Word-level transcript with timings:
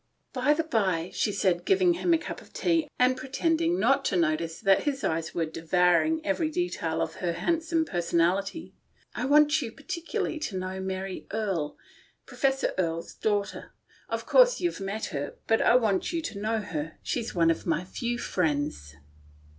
"By 0.33 0.55
the 0.55 0.63
bye," 0.63 1.11
she 1.13 1.31
said, 1.31 1.63
giving 1.63 1.93
him 1.93 2.11
a 2.11 2.17
cup 2.17 2.41
of 2.41 2.53
tea 2.53 2.89
and 2.97 3.15
pretending 3.15 3.79
not 3.79 4.03
to 4.05 4.17
notice 4.17 4.59
that 4.59 4.85
his 4.85 5.03
eyes 5.03 5.35
were 5.35 5.45
devouring 5.45 6.25
every 6.25 6.49
detail 6.49 7.03
of 7.03 7.17
her 7.17 7.33
handsome 7.33 7.85
personality," 7.85 8.73
I 9.15 9.25
want 9.25 9.61
you 9.61 9.71
particu 9.71 10.15
larly 10.19 10.41
to 10.41 10.57
know 10.57 10.79
Mary 10.79 11.27
Erie— 11.31 11.73
Professor 12.25 12.73
Erie's 12.79 13.13
daughter, 13.13 13.59
you 13.59 13.65
know. 14.09 14.13
Of 14.15 14.25
course 14.25 14.59
you've 14.59 14.79
met 14.81 15.05
her, 15.13 15.35
but 15.45 15.61
I 15.61 15.75
want 15.75 16.11
you 16.11 16.23
to 16.23 16.39
know 16.39 16.61
her. 16.61 16.97
She's 17.03 17.35
one 17.35 17.51
of 17.51 17.67
my 17.67 17.83
few 17.85 18.17
friends." 18.17 18.95